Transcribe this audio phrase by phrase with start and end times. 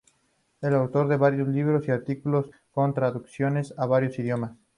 [0.61, 4.53] Es autor de varios libros y artículos, con traducciones a varios idiomas.